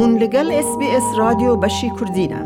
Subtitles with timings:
[0.00, 2.42] هون لگل اس بی اس رادیو بشی کردینه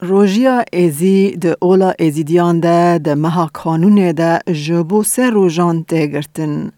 [0.00, 6.72] روژیا ایزی ده اولا ایزیدیان ده ده مها کانون ده جبو سه روژان تگرتن.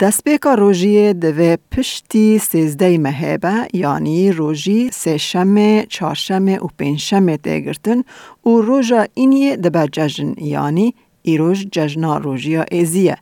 [0.00, 7.36] دستپیکا روژی دوی پشتی سیزده مهبه یعنی روژی سه شمه، چهار شمه و پنج شمه
[7.36, 8.02] تگرتن
[8.46, 10.94] و روژا اینی دبه ججن یعنی
[11.28, 13.16] ایروژ ججنا روژیا ایزیه.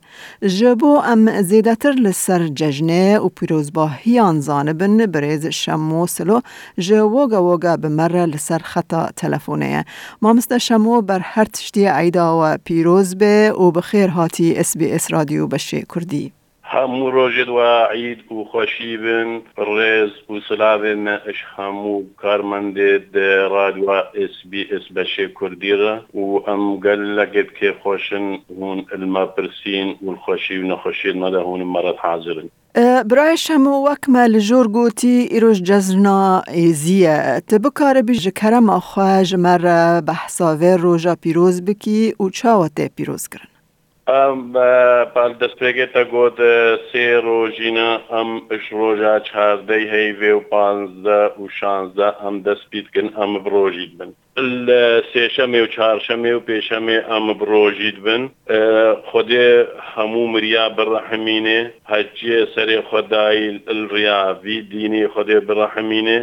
[0.57, 6.39] جبو ام زیدتر لسر ججنه و پیروزباهیان زانبن بریز شمو سلو
[6.79, 9.85] جووگا وگا بمره لسر خطا تلفونه.
[10.21, 14.91] ما مثل شمو بر هر تشتی عیدا و پیروز به و بخیر هاتی اس بی
[14.91, 16.36] اس رادیو بشه کردی.
[16.77, 19.29] هەموو ڕۆژێت وا عید و خۆشی بن
[19.75, 23.07] ڕێز و سلاێ مەش هەموو کارمەندێت
[23.55, 23.99] رادیوە
[24.31, 28.25] SسBS بەشێ کوردیرە و ئەم گەل لەگەت کێ خۆشن
[28.57, 32.47] هون ئەلما پرسین و خۆشی و نەخۆشیت مەدە هون مەرەت حاضرن.
[33.09, 36.21] برای شەمە وەکمە لە ژۆر گوتی ئیرۆژ جەزنا
[36.57, 37.17] ئێزیە
[37.63, 38.01] بکارە
[38.39, 43.56] کەرەمە خوۆژ مەرە بەحساوێ ڕۆژە پیرۆز بکی و چاوە تێ پیرۆزکردن.
[44.07, 46.37] پال دەستپێکێتە گۆت
[46.89, 53.93] سێ ڕۆژینە ئەم ئش ڕۆژە چاردەی هەیوێ و پانزدە و شانزدە ئەم دەستپیتکن ئەم بڕۆژیت
[53.99, 54.09] بن.
[54.67, 58.23] لە سێشەمێ و چهارشەمێ و پێشەمێ ئەم بڕۆژیت بن
[59.09, 59.49] خودێ
[59.91, 63.49] هەموو مریا بڕەحمینێ هەجێ سەرێ خۆدایی
[63.93, 66.19] ڕیاوی دینی خودێ بڕەحمینێ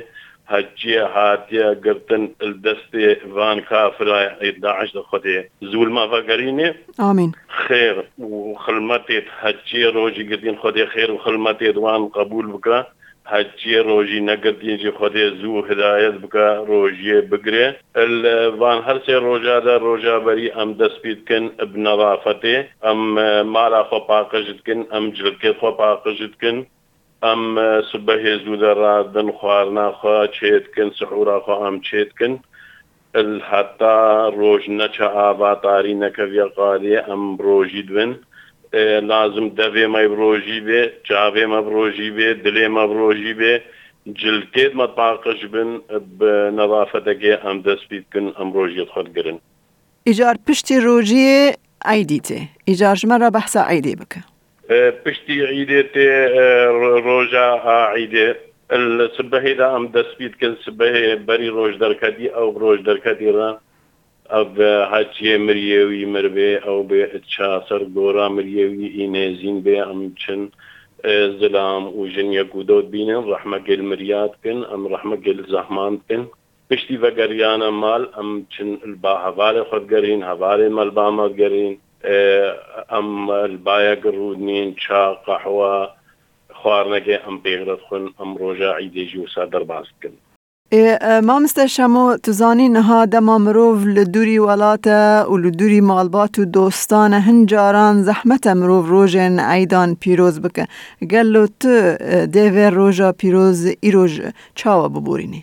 [0.53, 2.25] هەجیە هاتیە گرتن
[2.65, 5.39] دەستێ وان کافرای داعش خودێ
[5.71, 6.69] زول مافەگەرینێ
[7.03, 7.97] ئامین خێر
[8.31, 12.79] و خلمەتێت هەجیە ڕۆژی گرتین خودێ خێر و خلمەتێت وان قبول بکە
[13.33, 17.67] هەجیە ڕۆژی نەگرتینجی خودێ زوو هدایت بکە ڕۆژیە بگرێ
[18.61, 23.01] وان هەرسێ ڕۆژادا ڕۆژابەری ئەم دەستپیتکن بنەڕافەتێ ئەم
[23.55, 26.57] مالا خۆ پاقەژتکن ئەم جلکێت خۆ پاقەژتکن
[27.25, 27.43] ئەم
[27.91, 32.35] سبە هێزوو دەڕادن خواردناخوا چێتکن سحوراخوا ئەم چێتکن
[33.49, 33.97] حتا
[34.39, 38.13] ڕۆژ نەچە ئاواتاری نەکەویە قالێ ئەم ڕۆژی دوێن.
[39.11, 43.55] لازم دەبێ مای ڕۆژی بێ چاوێ مە ڕۆژی بێ دلێ مە ڕۆژی بێ.
[44.21, 45.71] جلکێت مە پاقش بن
[46.59, 49.39] نەوافەتەکێ ئەم دەستپیتکن ئەم ڕۆژیت خۆتگرن.
[50.09, 51.39] ئیجار پشتی ڕۆژیە
[51.89, 54.21] ئایدیتێ ئیجارژمەرە بەحسا ئایدێ بکە.
[54.69, 55.95] پشتی عیدێت
[57.07, 57.49] ڕۆژە
[57.97, 58.29] عیدێ
[59.17, 63.51] سبهێدا ئەم دەستپیت کرد سبهەیە بەری ڕۆژ دەرکەتی ئەو ڕۆژ دەرکەتیڕە
[64.33, 64.47] ئەو
[64.93, 67.03] هەچیە مریێوی مربێ ئەو بێ
[67.33, 70.49] چاسەر گۆرا مریێوی ئینێزین بێ ئەم چند
[71.41, 76.23] زلام و ژنیە گودۆت بینن ڕحمەگەل مریاتکن ئەم ڕحمەگەل زەحمانکن
[76.69, 80.67] پشتی بەگەریانە مال ئەم چند با هەوارێ خۆتگەرین هەوارێ
[81.41, 81.75] گەرین
[82.93, 83.09] ئەم
[83.49, 85.75] البایە گڕودنین چا قەحوە
[86.59, 90.15] خواردنەکە ئەم پێغرت خون ئەم ڕۆژە عیدێژی وسا دەرباز بکەن.
[91.29, 95.01] مامستە شەمۆ توزانی نەها دەما مرۆڤ لە دووری وڵاتە
[95.31, 100.65] و لە دووری ماڵبات و دۆستانە هەنجاران زەحمەتە مرۆڤ ڕۆژێن ئایدان پیرۆز بکە.
[101.13, 101.63] گەل لۆ ت
[102.35, 104.15] دێوێ ڕۆژە پیرۆز ئیرۆژ
[104.59, 105.43] چاوە ببورینی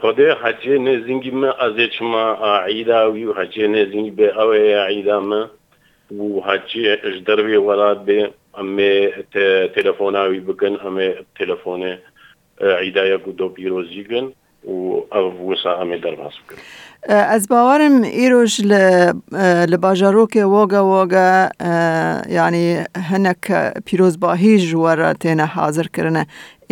[0.00, 2.24] خودێ حەجێ نێزینگی من ئەزێچمە
[2.68, 5.42] عیداوی و حەجێ نێزینگی بێ ئەوەیە عیدامە.
[6.10, 8.20] و هەچی ئەش دەروێ وڵات بێ
[8.58, 8.94] ئەمێ
[9.74, 11.92] تەلەفۆناوی بکەن ئەمێ تەلەفۆنێ
[12.82, 14.26] عیدایە و دۆ پیرۆزیگەن
[14.64, 14.76] و
[15.12, 16.58] ئەو وسا ئەمێ دەرباس بکەن
[17.08, 18.54] ئەس باوارم ئیرۆژ
[19.70, 21.30] لە باژارۆکێ وۆگە وۆگە
[22.36, 22.68] ینی
[23.10, 23.42] هەنێک
[23.86, 26.22] پیرۆزباهی ژوەرە تێنە حاضرکردنە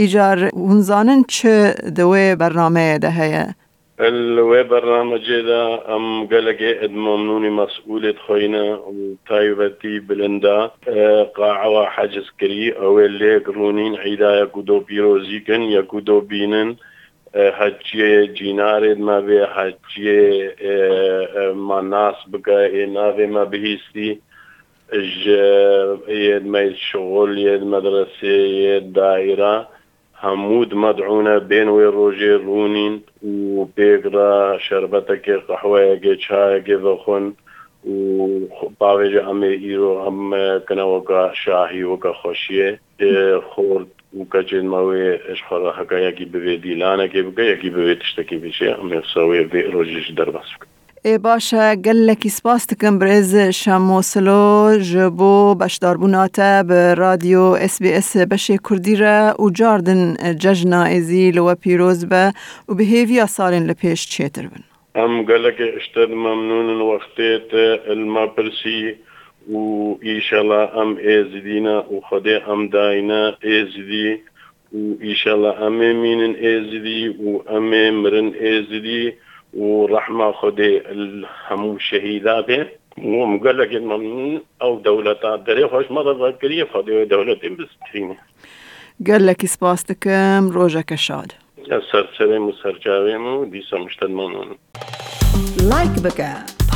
[0.01, 0.39] ئیجار
[0.69, 1.37] هونزانن چ
[1.99, 3.45] دەوێ بەرنمەیە دەهەیە
[4.01, 8.19] الوێ بەرنامەجێدا ئەم گەلگێ ئەدممنونی مەسئولێت
[8.97, 8.99] و
[9.29, 10.59] تایبەتی بلندا
[11.39, 16.71] قاعوە حەجزکردی ئەوێ لێک ڕوونین عیدایە گودۆ پیرۆزیکن یە گودۆ بینن
[17.59, 20.23] هەچیە جینارێت ما بێ هەچیێ
[21.69, 24.11] ماناس بکە ئێ ناوێ مە بهیستی
[26.53, 28.39] مەی شغل یێت مەدرسێ
[28.97, 29.57] دایرە
[30.25, 32.95] هەمود مەدعونە بێن وێ ڕۆژێ ڕوونین
[33.31, 33.35] و
[33.77, 34.33] پێگرا
[34.67, 37.27] شربەتەکێ قەحوەیەگێ چایەگێ بەخۆن
[37.95, 37.99] و
[38.81, 40.21] باوێژە ئەمێ ئیرۆ ئەم
[40.69, 42.69] کنەوەکە شاهی وەکە خۆشیە
[43.51, 49.45] خۆرد و کەچێنمەوەی ئەشخۆڕە هەکە یەکی ببێ دیلانەکێ بگە یەکی ببێت شتێکی بچێ ئەمێ سەوەیە
[49.53, 50.67] بێ ڕۆژیش دەرباس بکە
[51.05, 58.59] ای باشه گلکی سپاس دکم برز شموسلو جبو بشداربوناته به رادیو اس بی اس بشه
[58.71, 62.33] کردی را و جاردن ججنا ازی لو پیروز به
[62.69, 64.63] و به هیوی سالین لپیش چیتر بن؟
[64.95, 67.55] ام گلک اشتد ممنون وقتیت
[67.89, 68.95] الما پرسی
[69.53, 74.19] و ایشالا ام ایزدینا و خود ام داینا ایزدی
[74.73, 79.15] وإن شاء الله أمي مين إزدي وأمي مرن إزدي
[79.55, 82.47] ورحمة خدي الهمو الشهيدات
[82.99, 88.17] ومقال لك من أو دولة دري خوش مرة ذكرية خدي دولة بستريني
[89.07, 91.33] قال لك سپاس دکم روژك شاد
[91.93, 94.47] سر سرم و سر جاویم و دیسا مشتد مانون
[95.71, 96.21] لايك بك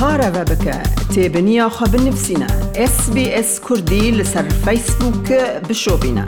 [0.01, 0.83] بارا بك
[1.15, 2.47] تابنيا خب نفسنا
[2.77, 5.33] إس بي إس كردي لسر فيسبوك
[5.69, 6.25] بشوبنا